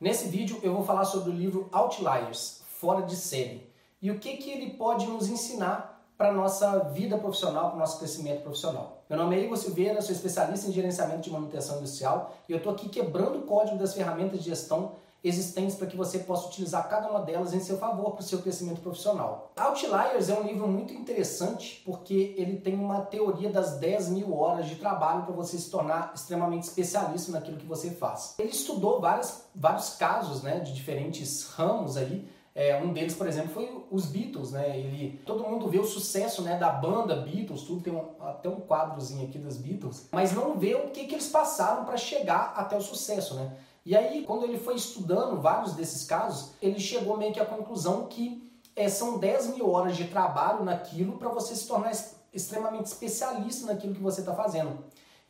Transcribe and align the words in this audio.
Nesse 0.00 0.28
vídeo 0.28 0.58
eu 0.62 0.72
vou 0.72 0.82
falar 0.82 1.04
sobre 1.04 1.28
o 1.28 1.34
livro 1.34 1.68
Outliers, 1.70 2.62
Fora 2.78 3.02
de 3.02 3.14
Série, 3.14 3.70
e 4.00 4.10
o 4.10 4.18
que, 4.18 4.38
que 4.38 4.50
ele 4.50 4.70
pode 4.70 5.06
nos 5.06 5.28
ensinar 5.28 6.10
para 6.16 6.30
a 6.30 6.32
nossa 6.32 6.78
vida 6.84 7.18
profissional, 7.18 7.66
para 7.66 7.76
o 7.76 7.78
nosso 7.78 7.98
crescimento 7.98 8.40
profissional. 8.40 9.04
Meu 9.10 9.18
nome 9.18 9.36
é 9.36 9.44
Igor 9.44 9.58
Silveira, 9.58 10.00
sou 10.00 10.12
especialista 10.12 10.66
em 10.66 10.72
gerenciamento 10.72 11.20
de 11.20 11.30
manutenção 11.30 11.76
industrial 11.76 12.34
e 12.48 12.52
eu 12.52 12.56
estou 12.56 12.72
aqui 12.72 12.88
quebrando 12.88 13.40
o 13.40 13.42
código 13.42 13.76
das 13.76 13.92
ferramentas 13.92 14.38
de 14.38 14.46
gestão 14.46 14.92
existentes 15.22 15.76
para 15.76 15.86
que 15.86 15.96
você 15.96 16.20
possa 16.20 16.48
utilizar 16.48 16.88
cada 16.88 17.08
uma 17.08 17.20
delas 17.20 17.52
em 17.52 17.60
seu 17.60 17.78
favor 17.78 18.12
para 18.12 18.20
o 18.20 18.24
seu 18.24 18.40
crescimento 18.40 18.80
profissional. 18.80 19.52
Outliers 19.56 20.28
é 20.28 20.38
um 20.38 20.42
livro 20.42 20.66
muito 20.66 20.94
interessante 20.94 21.82
porque 21.84 22.34
ele 22.36 22.58
tem 22.58 22.74
uma 22.74 23.02
teoria 23.02 23.50
das 23.50 23.78
10 23.78 24.08
mil 24.10 24.36
horas 24.36 24.66
de 24.66 24.76
trabalho 24.76 25.24
para 25.24 25.34
você 25.34 25.58
se 25.58 25.70
tornar 25.70 26.12
extremamente 26.14 26.64
especialista 26.64 27.32
naquilo 27.32 27.58
que 27.58 27.66
você 27.66 27.90
faz. 27.90 28.34
Ele 28.38 28.50
estudou 28.50 29.00
várias, 29.00 29.44
vários 29.54 29.90
casos 29.96 30.42
né, 30.42 30.60
de 30.60 30.72
diferentes 30.72 31.44
ramos 31.44 31.96
aí. 31.96 32.28
É, 32.54 32.76
um 32.82 32.92
deles, 32.92 33.14
por 33.14 33.28
exemplo, 33.28 33.50
foi 33.50 33.86
os 33.90 34.06
Beatles, 34.06 34.50
né? 34.50 34.76
Ele, 34.76 35.20
todo 35.24 35.44
mundo 35.44 35.68
vê 35.68 35.78
o 35.78 35.84
sucesso 35.84 36.42
né, 36.42 36.58
da 36.58 36.70
banda 36.70 37.14
Beatles, 37.16 37.62
tudo 37.62 37.80
tem 37.80 37.92
um, 37.92 38.04
até 38.20 38.48
um 38.48 38.60
quadrozinho 38.60 39.26
aqui 39.28 39.38
das 39.38 39.56
Beatles, 39.56 40.08
mas 40.10 40.32
não 40.32 40.58
vê 40.58 40.74
o 40.74 40.88
que, 40.88 41.06
que 41.06 41.14
eles 41.14 41.28
passaram 41.28 41.84
para 41.84 41.96
chegar 41.96 42.52
até 42.56 42.76
o 42.76 42.80
sucesso, 42.80 43.34
né? 43.34 43.56
E 43.84 43.96
aí, 43.96 44.24
quando 44.24 44.44
ele 44.44 44.58
foi 44.58 44.74
estudando 44.74 45.40
vários 45.40 45.74
desses 45.74 46.04
casos, 46.04 46.52
ele 46.60 46.78
chegou 46.78 47.16
meio 47.16 47.32
que 47.32 47.40
à 47.40 47.46
conclusão 47.46 48.06
que 48.06 48.50
é, 48.76 48.88
são 48.88 49.18
10 49.18 49.54
mil 49.54 49.70
horas 49.70 49.96
de 49.96 50.04
trabalho 50.04 50.64
naquilo 50.64 51.18
para 51.18 51.28
você 51.28 51.54
se 51.54 51.66
tornar 51.66 51.92
extremamente 52.32 52.86
especialista 52.86 53.66
naquilo 53.66 53.94
que 53.94 54.02
você 54.02 54.20
está 54.20 54.34
fazendo. 54.34 54.78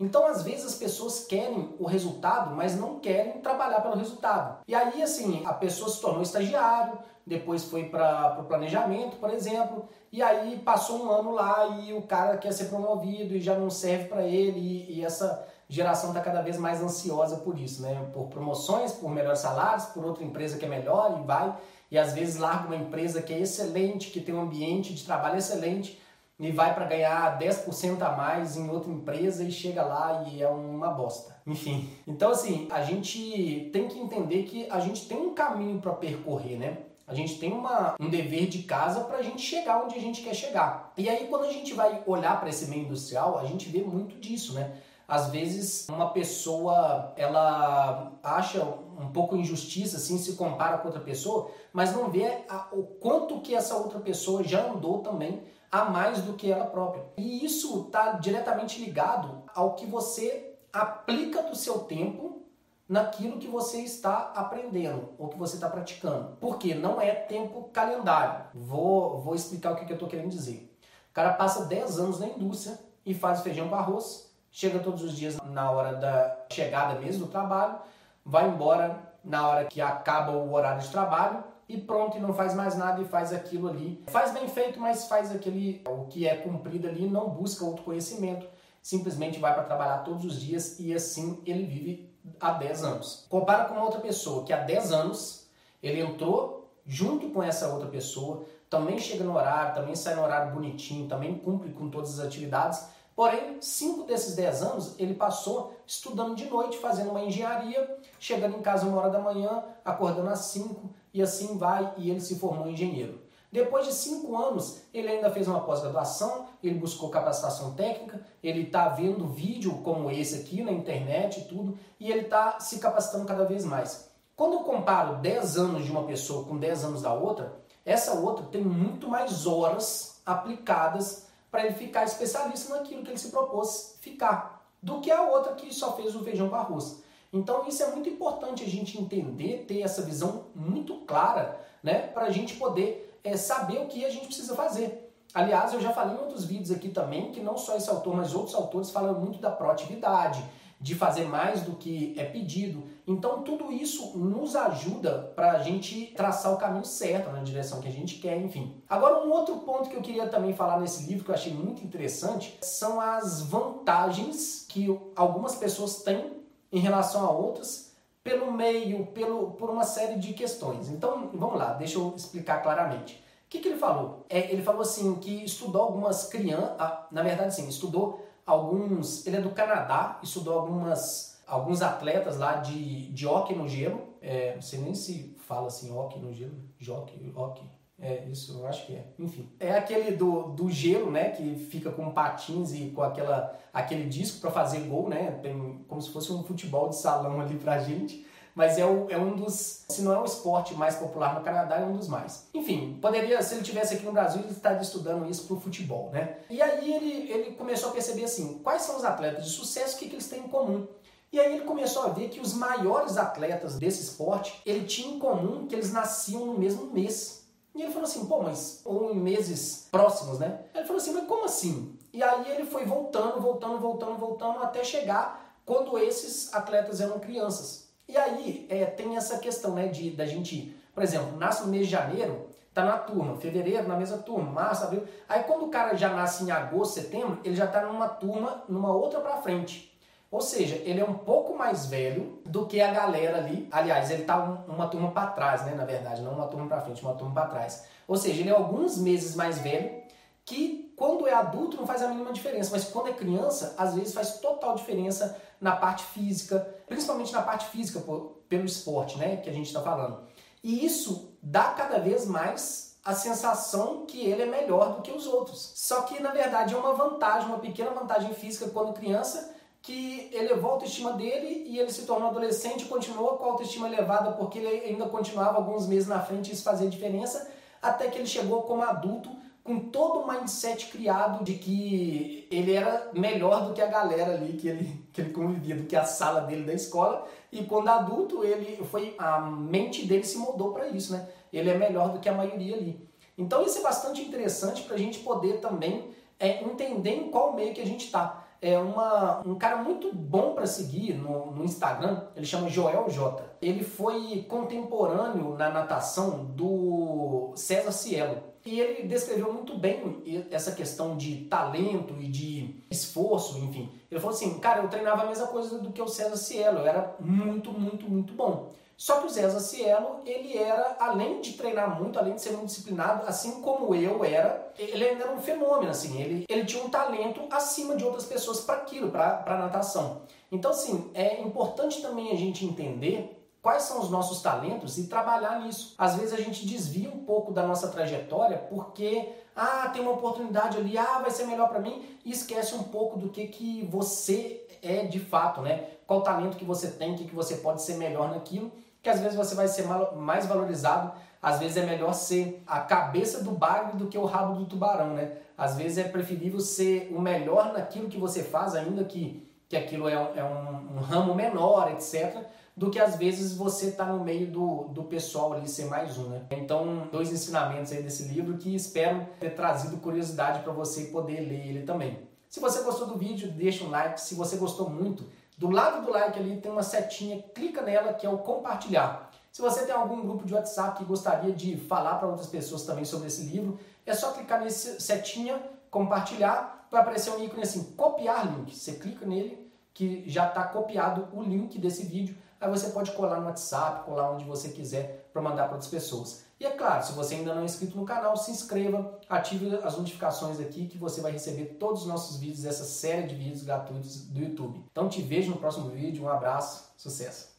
Então, 0.01 0.27
às 0.27 0.43
vezes, 0.43 0.65
as 0.65 0.75
pessoas 0.77 1.27
querem 1.27 1.75
o 1.79 1.85
resultado, 1.85 2.57
mas 2.57 2.75
não 2.75 2.99
querem 2.99 3.41
trabalhar 3.41 3.83
pelo 3.83 3.97
resultado. 3.97 4.61
E 4.67 4.75
aí, 4.75 5.03
assim, 5.03 5.43
a 5.45 5.53
pessoa 5.53 5.91
se 5.91 6.01
tornou 6.01 6.23
estagiário, 6.23 6.99
depois 7.27 7.65
foi 7.65 7.85
para 7.85 8.39
o 8.41 8.45
planejamento, 8.45 9.19
por 9.19 9.29
exemplo, 9.29 9.87
e 10.11 10.23
aí 10.23 10.59
passou 10.65 11.05
um 11.05 11.11
ano 11.11 11.33
lá 11.33 11.67
e 11.67 11.93
o 11.93 12.03
cara 12.03 12.39
quer 12.39 12.53
ser 12.53 12.65
promovido 12.65 13.35
e 13.35 13.41
já 13.41 13.55
não 13.55 13.69
serve 13.69 14.07
para 14.07 14.23
ele, 14.23 14.59
e, 14.59 14.99
e 14.99 15.05
essa 15.05 15.47
geração 15.69 16.11
está 16.11 16.21
cada 16.21 16.41
vez 16.41 16.57
mais 16.57 16.83
ansiosa 16.83 17.37
por 17.37 17.59
isso, 17.59 17.83
né? 17.83 18.09
Por 18.13 18.27
promoções, 18.29 18.93
por 18.93 19.09
melhores 19.11 19.39
salários, 19.39 19.85
por 19.87 20.05
outra 20.05 20.25
empresa 20.25 20.59
que 20.59 20.65
é 20.65 20.69
melhor 20.69 21.21
e 21.21 21.27
vai. 21.27 21.55
E 21.91 21.99
às 21.99 22.13
vezes 22.13 22.39
larga 22.39 22.67
uma 22.67 22.77
empresa 22.77 23.23
que 23.23 23.33
é 23.33 23.39
excelente, 23.39 24.11
que 24.11 24.21
tem 24.21 24.35
um 24.35 24.41
ambiente 24.41 24.95
de 24.95 25.05
trabalho 25.05 25.39
excelente 25.39 26.01
e 26.41 26.51
vai 26.51 26.75
para 26.75 26.87
ganhar 26.87 27.39
10% 27.39 28.01
a 28.01 28.17
mais 28.17 28.57
em 28.57 28.69
outra 28.71 28.91
empresa 28.91 29.45
e 29.45 29.53
chega 29.53 29.83
lá 29.83 30.25
e 30.27 30.43
é 30.43 30.49
uma 30.49 30.89
bosta. 30.89 31.37
Enfim. 31.47 31.89
Então 32.07 32.31
assim, 32.31 32.67
a 32.71 32.83
gente 32.83 33.71
tem 33.73 33.87
que 33.87 33.99
entender 33.99 34.45
que 34.45 34.67
a 34.71 34.81
gente 34.81 35.07
tem 35.07 35.19
um 35.19 35.35
caminho 35.35 35.79
para 35.79 35.93
percorrer, 35.93 36.59
né? 36.59 36.79
A 37.07 37.15
gente 37.15 37.39
tem 37.39 37.53
uma, 37.53 37.97
um 38.01 38.09
dever 38.09 38.47
de 38.47 38.63
casa 38.63 39.01
para 39.01 39.19
a 39.19 39.23
gente 39.23 39.43
chegar 39.43 39.85
onde 39.85 39.97
a 39.97 40.01
gente 40.01 40.23
quer 40.23 40.33
chegar. 40.33 40.93
E 40.97 41.09
aí, 41.09 41.27
quando 41.27 41.45
a 41.45 41.53
gente 41.53 41.75
vai 41.75 42.01
olhar 42.07 42.39
para 42.39 42.49
esse 42.49 42.69
meio 42.69 42.85
industrial, 42.85 43.37
a 43.37 43.47
gente 43.47 43.69
vê 43.69 43.83
muito 43.83 44.15
disso, 44.21 44.55
né? 44.55 44.79
às 45.11 45.29
vezes 45.29 45.89
uma 45.89 46.11
pessoa 46.11 47.13
ela 47.17 48.13
acha 48.23 48.63
um 48.97 49.09
pouco 49.09 49.35
injustiça 49.35 49.97
assim 49.97 50.17
se 50.17 50.35
compara 50.35 50.79
com 50.79 50.87
outra 50.87 51.03
pessoa, 51.03 51.51
mas 51.73 51.93
não 51.93 52.09
vê 52.09 52.45
a, 52.49 52.69
o 52.73 52.85
quanto 52.85 53.41
que 53.41 53.53
essa 53.53 53.75
outra 53.75 53.99
pessoa 53.99 54.45
já 54.45 54.71
andou 54.71 54.99
também 54.99 55.43
a 55.71 55.85
mais 55.85 56.23
do 56.23 56.35
que 56.35 56.51
ela 56.51 56.67
própria. 56.67 57.05
E 57.17 57.45
isso 57.45 57.87
está 57.87 58.13
diretamente 58.13 58.81
ligado 58.81 59.45
ao 59.55 59.75
que 59.75 59.87
você 59.87 60.57
aplica 60.73 61.43
do 61.43 61.55
seu 61.55 61.81
tempo 61.81 62.43
naquilo 62.89 63.39
que 63.39 63.47
você 63.47 63.83
está 63.83 64.33
aprendendo 64.35 65.11
ou 65.17 65.29
que 65.29 65.39
você 65.39 65.55
está 65.55 65.69
praticando. 65.69 66.37
Porque 66.41 66.75
não 66.75 67.01
é 67.01 67.13
tempo 67.13 67.71
calendário. 67.73 68.47
Vou, 68.55 69.21
vou 69.21 69.35
explicar 69.35 69.73
o 69.73 69.77
que, 69.77 69.85
que 69.85 69.93
eu 69.93 69.97
estou 69.97 70.09
querendo 70.09 70.31
dizer. 70.31 70.77
O 71.11 71.15
cara 71.15 71.33
passa 71.35 71.67
10 71.67 71.99
anos 71.99 72.21
na 72.21 72.27
indústria 72.27 72.79
e 73.07 73.15
faz 73.15 73.41
feijão 73.41 73.69
com 73.69 73.77
arroz 73.77 74.31
chega 74.51 74.81
todos 74.81 75.03
os 75.03 75.17
dias 75.17 75.39
na 75.45 75.71
hora 75.71 75.95
da 75.95 76.37
chegada 76.51 76.99
mesmo 76.99 77.27
do 77.27 77.31
trabalho, 77.31 77.79
vai 78.25 78.49
embora 78.49 78.99
na 79.23 79.47
hora 79.47 79.65
que 79.67 79.81
acaba 79.81 80.33
o 80.33 80.53
horário 80.53 80.83
de 80.83 80.91
trabalho 80.91 81.45
e 81.71 81.81
pronto, 81.81 82.17
e 82.17 82.21
não 82.21 82.33
faz 82.33 82.55
mais 82.55 82.77
nada 82.77 83.01
e 83.01 83.05
faz 83.05 83.33
aquilo 83.33 83.69
ali. 83.69 84.03
Faz 84.09 84.33
bem 84.33 84.49
feito, 84.49 84.81
mas 84.81 85.07
faz 85.07 85.35
aquele 85.35 85.83
o 85.87 86.07
que 86.07 86.27
é 86.27 86.37
cumprido 86.37 86.89
ali, 86.89 87.09
não 87.09 87.31
busca 87.31 87.65
outro 87.65 87.85
conhecimento, 87.85 88.47
simplesmente 88.83 89.39
vai 89.39 89.55
para 89.55 89.63
trabalhar 89.63 89.99
todos 89.99 90.25
os 90.25 90.41
dias 90.41 90.79
e 90.81 90.93
assim 90.93 91.41
ele 91.47 91.65
vive 91.65 92.11
há 92.41 92.53
10 92.53 92.85
anos. 92.85 93.27
Compara 93.29 93.67
com 93.67 93.79
outra 93.81 94.01
pessoa 94.01 94.45
que 94.45 94.53
há 94.53 94.59
10 94.59 94.93
anos 94.93 95.47
ele 95.83 96.01
entrou 96.01 96.69
junto 96.85 97.31
com 97.31 97.43
essa 97.43 97.69
outra 97.69 97.89
pessoa, 97.89 98.45
também 98.69 98.99
chega 98.99 99.23
no 99.23 99.37
horário, 99.37 99.75
também 99.75 99.95
sai 99.95 100.15
no 100.17 100.23
horário 100.23 100.53
bonitinho, 100.53 101.09
também 101.09 101.39
cumpre 101.39 101.71
com 101.71 101.89
todas 101.89 102.19
as 102.19 102.27
atividades 102.27 102.85
Porém, 103.21 103.59
cinco 103.61 104.05
desses 104.05 104.35
dez 104.35 104.63
anos 104.63 104.95
ele 104.99 105.13
passou 105.13 105.77
estudando 105.87 106.35
de 106.35 106.49
noite, 106.49 106.79
fazendo 106.79 107.11
uma 107.11 107.23
engenharia, 107.23 107.99
chegando 108.19 108.57
em 108.57 108.63
casa 108.63 108.87
uma 108.87 108.99
hora 108.99 109.11
da 109.11 109.19
manhã, 109.19 109.63
acordando 109.85 110.31
às 110.31 110.39
cinco 110.39 110.89
e 111.13 111.23
assim 111.23 111.59
vai 111.59 111.95
e 111.97 112.11
ele 112.11 112.21
se 112.21 112.39
formou 112.39 112.69
engenheiro. 112.69 113.21
Depois 113.53 113.85
de 113.85 113.93
cinco 113.93 114.37
anos, 114.37 114.83
ele 114.95 115.09
ainda 115.09 115.31
fez 115.31 115.49
uma 115.49 115.61
pós-graduação, 115.61 116.47
ele 116.63 116.79
buscou 116.79 117.11
capacitação 117.11 117.75
técnica, 117.75 118.25
ele 118.43 118.63
está 118.63 118.89
vendo 118.89 119.27
vídeo 119.27 119.81
como 119.83 120.09
esse 120.09 120.37
aqui 120.37 120.63
na 120.63 120.71
internet 120.71 121.41
e 121.41 121.45
tudo, 121.45 121.77
e 121.99 122.13
ele 122.13 122.23
está 122.23 122.61
se 122.61 122.79
capacitando 122.79 123.25
cada 123.25 123.45
vez 123.45 123.65
mais. 123.65 124.09
Quando 124.37 124.55
eu 124.55 124.61
comparo 124.61 125.17
10 125.17 125.59
anos 125.59 125.85
de 125.85 125.91
uma 125.91 126.05
pessoa 126.05 126.45
com 126.45 126.57
10 126.57 126.85
anos 126.85 127.03
da 127.03 127.13
outra, 127.13 127.61
essa 127.85 128.13
outra 128.15 128.47
tem 128.47 128.63
muito 128.63 129.09
mais 129.09 129.47
horas 129.47 130.21
aplicadas 130.25 131.27
para 131.51 131.67
ele 131.67 131.75
ficar 131.75 132.05
especialista 132.05 132.75
naquilo 132.75 133.03
que 133.03 133.11
ele 133.11 133.19
se 133.19 133.31
propôs 133.31 133.97
ficar, 134.01 134.65
do 134.81 135.01
que 135.01 135.11
a 135.11 135.23
outra 135.23 135.55
que 135.55 135.75
só 135.75 135.97
fez 135.97 136.15
o 136.15 136.23
feijão 136.23 136.49
com 136.49 136.55
arroz. 136.55 137.03
Então 137.33 137.67
isso 137.69 137.83
é 137.83 137.91
muito 137.91 138.09
importante 138.09 138.65
a 138.65 138.69
gente 138.69 139.01
entender, 139.01 139.65
ter 139.67 139.83
essa 139.83 140.03
visão 140.03 140.47
muito 140.55 140.97
clara, 141.07 141.61
né, 141.83 142.09
para 142.09 142.25
a 142.25 142.31
gente 142.31 142.55
poder 142.57 143.19
é, 143.23 143.37
saber 143.37 143.79
o 143.79 143.87
que 143.87 144.05
a 144.05 144.11
gente 144.11 144.27
precisa 144.27 144.55
fazer. 144.55 145.11
Aliás, 145.33 145.73
eu 145.73 145.81
já 145.81 145.93
falei 145.93 146.17
em 146.17 146.19
outros 146.19 146.45
vídeos 146.45 146.73
aqui 146.73 146.89
também 146.89 147.31
que 147.31 147.41
não 147.41 147.57
só 147.57 147.77
esse 147.77 147.89
autor, 147.89 148.17
mas 148.17 148.35
outros 148.35 148.55
autores 148.55 148.91
falam 148.91 149.15
muito 149.15 149.39
da 149.39 149.51
proatividade, 149.51 150.43
de 150.81 150.95
fazer 150.95 151.27
mais 151.27 151.61
do 151.61 151.73
que 151.73 152.15
é 152.17 152.25
pedido. 152.25 152.83
Então, 153.07 153.43
tudo 153.43 153.71
isso 153.71 154.17
nos 154.17 154.57
ajuda 154.57 155.31
para 155.37 155.53
a 155.53 155.59
gente 155.59 156.07
traçar 156.17 156.55
o 156.55 156.57
caminho 156.57 156.87
certo 156.87 157.31
na 157.31 157.43
direção 157.43 157.81
que 157.81 157.89
a 157.89 157.93
gente 157.93 158.15
quer, 158.17 158.41
enfim. 158.41 158.75
Agora, 158.89 159.23
um 159.25 159.31
outro 159.31 159.57
ponto 159.59 159.91
que 159.91 159.97
eu 159.97 160.01
queria 160.01 160.27
também 160.29 160.55
falar 160.55 160.81
nesse 160.81 161.07
livro 161.07 161.25
que 161.25 161.31
eu 161.31 161.35
achei 161.35 161.53
muito 161.53 161.85
interessante 161.85 162.59
são 162.63 162.99
as 162.99 163.43
vantagens 163.43 164.65
que 164.69 164.99
algumas 165.15 165.55
pessoas 165.55 166.03
têm 166.03 166.41
em 166.73 166.79
relação 166.79 167.25
a 167.25 167.31
outras 167.31 167.91
pelo 168.23 168.53
meio, 168.53 169.07
pelo, 169.07 169.53
por 169.53 169.71
uma 169.71 169.85
série 169.85 170.19
de 170.19 170.35
questões. 170.35 170.89
Então, 170.89 171.31
vamos 171.33 171.59
lá, 171.59 171.73
deixa 171.73 171.99
eu 171.99 172.15
explicar 172.15 172.63
claramente. 172.63 173.15
O 173.15 173.51
que, 173.51 173.59
que 173.59 173.69
ele 173.69 173.79
falou? 173.79 174.25
É, 174.29 174.53
ele 174.53 174.63
falou 174.63 174.83
assim 174.83 175.17
que 175.17 175.45
estudou 175.45 175.83
algumas 175.83 176.27
crianças, 176.27 176.77
na 177.11 177.23
verdade, 177.23 177.55
sim, 177.55 177.69
estudou 177.69 178.25
alguns. 178.47 179.27
Ele 179.27 179.39
é 179.39 179.41
do 179.41 179.51
Canadá, 179.51 180.21
estudou 180.23 180.59
algumas, 180.59 181.43
alguns 181.47 181.83
atletas 181.83 182.37
lá 182.37 182.57
de, 182.57 183.11
de 183.11 183.27
hockey 183.27 183.55
no 183.55 183.69
gelo. 183.69 184.11
É, 184.21 184.55
não 184.55 184.63
sei 184.63 184.81
nem 184.81 184.95
se 184.95 185.35
fala 185.39 185.67
assim, 185.67 185.91
hockey 185.91 186.21
no 186.21 186.33
gelo, 186.33 186.55
jockey, 186.79 187.33
hockey. 187.35 187.65
É, 188.01 188.25
isso 188.31 188.59
eu 188.59 188.67
acho 188.67 188.87
que 188.87 188.95
é. 188.95 189.05
Enfim. 189.19 189.49
É 189.61 189.73
aquele 189.73 190.13
do, 190.13 190.49
do 190.53 190.71
gelo, 190.71 191.11
né? 191.11 191.31
Que 191.31 191.55
fica 191.71 191.91
com 191.91 192.11
patins 192.11 192.73
e 192.73 192.91
com 192.91 193.03
aquela, 193.03 193.59
aquele 193.73 194.09
disco 194.09 194.41
para 194.41 194.51
fazer 194.51 194.81
gol, 194.81 195.09
né? 195.09 195.39
Tem 195.43 195.85
como 195.87 196.01
se 196.01 196.11
fosse 196.11 196.33
um 196.33 196.43
futebol 196.43 196.89
de 196.89 196.97
salão 196.97 197.41
ali 197.41 197.57
pra 197.57 197.79
gente 197.79 198.27
mas 198.55 198.79
é, 198.79 198.85
o, 198.85 199.07
é 199.09 199.17
um 199.17 199.35
dos, 199.35 199.85
se 199.89 200.03
não 200.03 200.13
é 200.13 200.19
o 200.21 200.25
esporte 200.25 200.75
mais 200.75 200.97
popular 200.97 201.35
no 201.35 201.43
Canadá, 201.43 201.77
é 201.77 201.85
um 201.85 201.97
dos 201.97 202.09
mais. 202.09 202.49
Enfim, 202.53 202.99
poderia, 203.01 203.41
se 203.43 203.55
ele 203.55 203.63
tivesse 203.63 203.95
aqui 203.95 204.05
no 204.05 204.13
Brasil, 204.13 204.43
ele 204.43 204.53
estaria 204.53 204.83
estudando 204.83 205.29
isso 205.31 205.47
pro 205.47 205.61
futebol, 205.61 206.11
né? 206.13 206.37
E 206.49 206.61
aí 206.61 206.93
ele, 206.93 207.33
ele 207.33 207.53
começou 207.53 207.91
a 207.91 207.93
perceber 207.93 208.25
assim, 208.25 208.59
quais 208.63 208.83
são 208.83 208.97
os 208.97 209.05
atletas 209.05 209.45
de 209.45 209.51
sucesso, 209.51 209.97
o 209.97 209.99
que, 209.99 210.09
que 210.09 210.15
eles 210.15 210.29
têm 210.29 210.41
em 210.41 210.49
comum. 210.49 210.87
E 211.33 211.39
aí 211.39 211.55
ele 211.55 211.65
começou 211.65 212.03
a 212.03 212.09
ver 212.09 212.29
que 212.29 212.41
os 212.41 212.53
maiores 212.53 213.17
atletas 213.17 213.79
desse 213.79 214.03
esporte, 214.03 214.61
ele 214.67 214.85
tinha 214.85 215.15
em 215.15 215.19
comum 215.19 215.67
que 215.67 215.75
eles 215.75 215.93
nasciam 215.93 216.45
no 216.45 216.59
mesmo 216.59 216.93
mês. 216.93 217.40
Ele 217.83 217.93
falou 217.93 218.07
assim, 218.07 218.27
pô, 218.27 218.43
mas 218.43 218.81
ou 218.85 219.13
em 219.13 219.19
meses 219.19 219.89
próximos, 219.91 220.39
né? 220.39 220.61
Ele 220.75 220.85
falou 220.85 221.01
assim, 221.01 221.13
mas 221.13 221.27
como 221.27 221.45
assim? 221.45 221.99
E 222.13 222.23
aí 222.23 222.51
ele 222.51 222.67
foi 222.67 222.85
voltando, 222.85 223.41
voltando, 223.41 223.79
voltando, 223.79 224.17
voltando 224.17 224.63
até 224.63 224.83
chegar 224.83 225.55
quando 225.65 225.97
esses 225.99 226.53
atletas 226.53 227.01
eram 227.01 227.19
crianças. 227.19 227.89
E 228.09 228.17
aí 228.17 228.67
é, 228.69 228.87
tem 228.87 229.17
essa 229.17 229.39
questão 229.39 229.75
né, 229.75 229.87
de 229.87 230.11
da 230.11 230.27
gente, 230.27 230.77
por 230.93 231.03
exemplo, 231.03 231.37
nasce 231.39 231.63
no 231.63 231.69
mês 231.69 231.87
de 231.87 231.93
janeiro, 231.93 232.49
tá 232.75 232.85
na 232.85 232.99
turma, 232.99 233.37
fevereiro 233.37 233.87
na 233.87 233.97
mesma 233.97 234.19
turma, 234.19 234.51
março, 234.51 234.85
abril. 234.85 235.05
Aí 235.29 235.45
quando 235.45 235.67
o 235.67 235.71
cara 235.71 235.97
já 235.97 236.09
nasce 236.09 236.43
em 236.43 236.51
agosto, 236.51 236.95
setembro, 236.95 237.39
ele 237.45 237.55
já 237.55 237.67
tá 237.67 237.83
numa 237.83 238.09
turma, 238.09 238.65
numa 238.69 238.93
outra 238.93 239.21
para 239.21 239.41
frente. 239.43 239.97
Ou 240.31 240.41
seja, 240.41 240.77
ele 240.85 241.01
é 241.01 241.05
um 241.05 241.19
pouco 241.19 241.57
mais 241.57 241.87
velho 241.87 242.41
do 242.47 242.67
que 242.67 242.81
a 242.81 242.93
galera 242.93 243.39
ali. 243.39 243.69
Aliás, 243.73 244.11
ele 244.11 244.23
tá 244.23 244.39
uma 244.69 244.87
turma 244.87 245.11
para 245.11 245.27
trás, 245.33 245.65
né? 245.65 245.75
Na 245.75 245.85
verdade, 245.85 246.23
não 246.23 246.35
uma 246.35 246.47
turma 246.47 246.69
para 246.69 246.81
frente, 246.81 247.03
uma 247.03 247.15
turma 247.15 247.35
para 247.35 247.49
trás. 247.49 247.85
Ou 248.07 248.17
seja, 248.17 248.41
ele 248.41 248.51
é 248.51 248.53
alguns 248.53 248.97
meses 248.97 249.35
mais 249.35 249.59
velho 249.59 250.01
que 250.45 250.93
quando 250.97 251.27
é 251.27 251.33
adulto 251.33 251.77
não 251.77 251.87
faz 251.87 252.03
a 252.03 252.09
mínima 252.09 252.33
diferença, 252.33 252.71
mas 252.73 252.85
quando 252.85 253.09
é 253.09 253.13
criança, 253.13 253.75
às 253.79 253.95
vezes 253.95 254.13
faz 254.13 254.39
total 254.39 254.75
diferença 254.75 255.41
na 255.61 255.75
parte 255.75 256.05
física, 256.05 256.59
principalmente 256.87 257.33
na 257.33 257.43
parte 257.43 257.67
física 257.67 258.01
por, 258.01 258.43
pelo 258.49 258.65
esporte, 258.65 259.17
né, 259.19 259.37
que 259.37 259.49
a 259.49 259.53
gente 259.53 259.67
está 259.67 259.81
falando. 259.81 260.21
E 260.63 260.85
isso 260.85 261.39
dá 261.43 261.71
cada 261.71 261.99
vez 261.99 262.27
mais 262.27 262.99
a 263.05 263.15
sensação 263.15 264.05
que 264.07 264.21
ele 264.27 264.43
é 264.43 264.47
melhor 264.47 264.97
do 264.97 265.03
que 265.03 265.11
os 265.11 265.27
outros. 265.27 265.73
Só 265.77 266.03
que 266.03 266.23
na 266.23 266.33
verdade 266.33 266.75
é 266.75 266.77
uma 266.77 266.93
vantagem, 266.93 267.49
uma 267.49 267.59
pequena 267.59 267.91
vantagem 267.93 268.35
física 268.35 268.69
quando 268.69 268.93
criança, 268.93 269.55
que 269.83 270.31
elevou 270.33 270.71
a 270.71 270.75
autoestima 270.75 271.13
dele 271.15 271.65
e 271.67 271.79
ele 271.79 271.91
se 271.91 272.05
tornou 272.05 272.29
adolescente 272.29 272.83
e 272.83 272.89
continuou 272.89 273.37
com 273.37 273.45
a 273.45 273.49
autoestima 273.53 273.89
elevada 273.89 274.33
porque 274.33 274.59
ele 274.59 274.69
ainda 274.69 275.07
continuava 275.07 275.57
alguns 275.57 275.87
meses 275.87 276.09
na 276.09 276.21
frente 276.21 276.51
e 276.51 276.55
isso 276.55 276.63
fazia 276.63 276.89
diferença, 276.89 277.51
até 277.81 278.09
que 278.09 278.19
ele 278.19 278.27
chegou 278.27 278.63
como 278.63 278.83
adulto 278.83 279.31
com 279.63 279.79
todo 279.79 280.21
o 280.21 280.27
mindset 280.27 280.87
criado 280.87 281.45
de 281.45 281.55
que 281.55 282.47
ele 282.51 282.73
era 282.73 283.11
melhor 283.15 283.67
do 283.67 283.75
que 283.75 283.81
a 283.81 283.87
galera 283.87 284.35
ali 284.35 284.55
que 284.55 284.69
ele, 284.69 285.05
que 285.13 285.21
ele 285.21 285.31
convivia, 285.31 285.77
do 285.77 285.85
que 285.85 285.95
a 285.95 286.05
sala 286.05 286.41
dele 286.41 286.65
da 286.65 286.73
escola. 286.73 287.27
E 287.53 287.65
quando 287.65 287.89
adulto, 287.89 288.43
ele 288.43 288.83
foi 288.85 289.15
a 289.19 289.41
mente 289.41 290.07
dele 290.07 290.25
se 290.25 290.39
moldou 290.39 290.73
para 290.73 290.89
isso, 290.89 291.13
né? 291.13 291.29
Ele 291.53 291.69
é 291.69 291.77
melhor 291.77 292.11
do 292.11 292.21
que 292.21 292.29
a 292.29 292.33
maioria 292.33 292.77
ali. 292.77 293.09
Então 293.37 293.63
isso 293.65 293.79
é 293.79 293.83
bastante 293.83 294.23
interessante 294.23 294.83
para 294.83 294.95
a 294.95 294.99
gente 294.99 295.21
poder 295.21 295.61
também 295.61 296.11
é, 296.39 296.65
entender 296.65 297.11
em 297.11 297.31
qual 297.31 297.55
meio 297.55 297.75
que 297.75 297.81
a 297.81 297.87
gente 297.87 298.07
está. 298.07 298.45
É 298.63 298.79
uma, 298.79 299.41
um 299.47 299.55
cara 299.55 299.77
muito 299.77 300.15
bom 300.15 300.55
para 300.55 300.67
seguir 300.67 301.15
no, 301.15 301.51
no 301.51 301.65
Instagram, 301.65 302.25
ele 302.37 302.45
chama 302.45 302.69
Joel 302.69 303.09
J. 303.09 303.43
Ele 303.63 303.83
foi 303.83 304.45
contemporâneo 304.49 305.57
na 305.57 305.71
natação 305.71 306.45
do 306.45 307.53
César 307.55 307.93
Cielo. 307.93 308.51
E 308.65 308.79
ele 308.79 309.09
descreveu 309.09 309.51
muito 309.53 309.79
bem 309.79 310.23
essa 310.51 310.73
questão 310.73 311.17
de 311.17 311.47
talento 311.47 312.15
e 312.21 312.29
de 312.29 312.85
esforço, 312.91 313.59
enfim. 313.59 313.91
Ele 314.11 314.21
falou 314.21 314.37
assim, 314.37 314.59
cara, 314.59 314.83
eu 314.83 314.89
treinava 314.89 315.23
a 315.23 315.27
mesma 315.27 315.47
coisa 315.47 315.79
do 315.79 315.91
que 315.93 316.03
o 316.03 316.09
César 316.09 316.37
Cielo, 316.37 316.81
eu 316.81 316.87
era 316.87 317.17
muito, 317.19 317.73
muito, 317.73 318.09
muito 318.09 318.35
bom. 318.35 318.73
Só 319.01 319.19
que 319.19 319.29
o 319.29 319.31
César 319.31 319.61
Cielo, 319.61 320.21
ele 320.27 320.59
era, 320.59 320.95
além 321.01 321.41
de 321.41 321.55
treinar 321.55 321.99
muito, 321.99 322.19
além 322.19 322.35
de 322.35 322.43
ser 322.43 322.51
muito 322.51 322.67
disciplinado, 322.67 323.27
assim 323.27 323.63
como 323.63 323.95
eu 323.95 324.23
era, 324.23 324.75
ele 324.77 325.03
ainda 325.03 325.25
era 325.25 325.33
um 325.33 325.41
fenômeno, 325.41 325.91
assim, 325.91 326.21
ele, 326.21 326.45
ele 326.47 326.67
tinha 326.67 326.85
um 326.85 326.91
talento 326.91 327.41
acima 327.51 327.97
de 327.97 328.05
outras 328.05 328.27
pessoas 328.27 328.61
para 328.61 328.75
aquilo, 328.75 329.11
para 329.11 329.57
natação. 329.57 330.21
Então, 330.53 330.71
assim, 330.71 331.11
é 331.15 331.41
importante 331.41 332.03
também 332.03 332.31
a 332.31 332.37
gente 332.37 332.63
entender 332.63 333.43
quais 333.63 333.85
são 333.85 334.03
os 334.03 334.11
nossos 334.11 334.43
talentos 334.43 334.99
e 334.99 335.07
trabalhar 335.07 335.61
nisso. 335.61 335.95
Às 335.97 336.17
vezes 336.17 336.35
a 336.35 336.43
gente 336.43 336.67
desvia 336.67 337.09
um 337.09 337.25
pouco 337.25 337.55
da 337.55 337.67
nossa 337.67 337.89
trajetória 337.89 338.59
porque 338.59 339.33
ah, 339.57 339.89
tem 339.89 340.03
uma 340.03 340.13
oportunidade 340.13 340.77
ali, 340.77 340.99
ah, 340.99 341.21
vai 341.21 341.31
ser 341.31 341.47
melhor 341.47 341.71
para 341.71 341.81
mim 341.81 342.05
e 342.23 342.31
esquece 342.31 342.75
um 342.75 342.83
pouco 342.83 343.19
do 343.19 343.31
que 343.31 343.47
que 343.47 343.83
você 343.87 344.67
é 344.83 345.07
de 345.07 345.21
fato, 345.21 345.63
né? 345.63 345.89
Qual 346.07 346.23
talento 346.23 346.59
que 346.59 346.65
você 346.67 346.91
tem, 346.91 347.15
que 347.15 347.25
que 347.25 347.35
você 347.35 347.57
pode 347.57 347.81
ser 347.81 347.95
melhor 347.95 348.31
naquilo, 348.31 348.71
que 349.03 349.09
às 349.09 349.21
vezes 349.21 349.37
você 349.37 349.55
vai 349.55 349.69
ser 349.69 349.85
mais 350.17 350.47
valorizado, 350.47 351.13
às 351.43 351.59
vezes 351.59 351.77
é 351.77 351.87
melhor 351.87 352.13
ser 352.13 352.63
a 352.67 352.81
cabeça 352.81 353.43
do 353.43 353.53
bagre 353.53 353.97
do 353.97 354.09
que 354.09 354.19
o 354.19 354.27
rabo 354.27 354.55
do 354.55 354.67
tubarão, 354.67 355.15
né? 355.15 355.33
Às 355.57 355.77
vezes 355.77 355.99
é 355.99 356.05
preferível 356.05 356.61
ser 356.61 357.11
o 357.15 357.21
melhor 357.21 357.73
naquilo 357.73 358.09
que 358.09 358.19
você 358.19 358.43
faz, 358.43 358.75
ainda 358.75 359.05
que, 359.05 359.49
que 359.69 359.77
aquilo 359.77 360.09
é 360.09 360.19
um, 360.19 360.37
é 360.37 360.45
um, 360.45 360.97
um 360.97 361.01
ramo 361.01 361.35
menor, 361.35 361.91
etc 361.93 362.47
do 362.81 362.91
que 362.91 362.99
às 362.99 363.17
vezes 363.17 363.55
você 363.55 363.91
tá 363.91 364.07
no 364.07 364.25
meio 364.25 364.47
do, 364.47 364.85
do 364.85 365.05
pessoal 365.05 365.53
ali 365.53 365.69
ser 365.69 365.85
mais 365.85 366.17
um, 366.17 366.31
né? 366.31 366.47
Então, 366.51 367.09
dois 367.13 367.31
ensinamentos 367.31 367.93
aí 367.93 368.03
desse 368.03 368.23
livro 368.23 368.57
que 368.57 368.75
espero 368.75 369.27
ter 369.39 369.51
trazido 369.51 369.99
curiosidade 369.99 370.61
para 370.61 370.73
você 370.73 371.05
poder 371.09 371.41
ler 371.41 371.69
ele 371.69 371.83
também. 371.83 372.19
Se 372.49 372.59
você 372.59 372.83
gostou 372.83 373.07
do 373.07 373.19
vídeo, 373.19 373.51
deixa 373.53 373.85
um 373.85 373.91
like. 373.91 374.19
Se 374.19 374.35
você 374.35 374.57
gostou 374.57 374.89
muito, 374.89 375.27
do 375.61 375.69
lado 375.69 376.07
do 376.07 376.11
like 376.11 376.39
ali 376.39 376.57
tem 376.57 376.73
uma 376.73 376.83
setinha, 376.83 377.43
clica 377.55 377.83
nela 377.83 378.15
que 378.15 378.25
é 378.25 378.31
o 378.31 378.39
compartilhar. 378.39 379.31
Se 379.53 379.61
você 379.61 379.85
tem 379.85 379.95
algum 379.95 380.23
grupo 380.23 380.47
de 380.47 380.55
WhatsApp 380.55 380.97
que 380.97 381.05
gostaria 381.05 381.53
de 381.53 381.77
falar 381.77 382.15
para 382.15 382.29
outras 382.29 382.47
pessoas 382.47 382.85
também 382.85 383.05
sobre 383.05 383.27
esse 383.27 383.43
livro, 383.43 383.79
é 384.07 384.15
só 384.15 384.33
clicar 384.33 384.59
nesse 384.63 384.99
setinha, 384.99 385.63
compartilhar, 385.91 386.87
vai 386.91 387.03
aparecer 387.03 387.31
um 387.33 387.45
ícone 387.45 387.63
assim, 387.63 387.93
copiar 387.95 388.47
link. 388.47 388.75
Você 388.75 388.95
clica 388.95 389.27
nele 389.27 389.71
que 389.93 390.25
já 390.27 390.49
está 390.49 390.63
copiado 390.63 391.29
o 391.31 391.43
link 391.43 391.79
desse 391.79 392.07
vídeo 392.07 392.35
Aí 392.61 392.69
você 392.69 392.91
pode 392.91 393.13
colar 393.13 393.41
no 393.41 393.47
WhatsApp, 393.47 394.05
colar 394.05 394.33
onde 394.33 394.45
você 394.45 394.69
quiser 394.69 395.31
para 395.33 395.41
mandar 395.41 395.65
para 395.65 395.75
outras 395.75 395.91
pessoas. 395.91 396.45
E 396.61 396.67
é 396.67 396.71
claro, 396.71 397.03
se 397.03 397.13
você 397.13 397.37
ainda 397.37 397.55
não 397.55 397.63
é 397.63 397.65
inscrito 397.65 397.97
no 397.97 398.05
canal, 398.05 398.37
se 398.37 398.51
inscreva, 398.51 399.19
ative 399.31 399.77
as 399.83 399.97
notificações 399.97 400.61
aqui 400.61 400.87
que 400.87 400.99
você 400.99 401.23
vai 401.23 401.33
receber 401.33 401.77
todos 401.79 402.03
os 402.03 402.07
nossos 402.07 402.37
vídeos, 402.37 402.67
essa 402.67 402.85
série 402.85 403.27
de 403.27 403.35
vídeos 403.35 403.63
gratuitos 403.63 404.27
do 404.27 404.41
YouTube. 404.41 404.85
Então 404.93 405.09
te 405.09 405.23
vejo 405.23 405.51
no 405.51 405.57
próximo 405.57 405.89
vídeo, 405.89 406.25
um 406.25 406.29
abraço, 406.29 406.93
sucesso! 406.99 407.50